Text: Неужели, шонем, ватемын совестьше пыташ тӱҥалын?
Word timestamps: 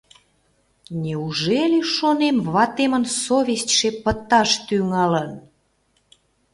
Неужели, 1.01 1.79
шонем, 1.95 2.37
ватемын 2.53 3.03
совестьше 3.25 3.89
пыташ 4.03 4.49
тӱҥалын? 4.67 5.29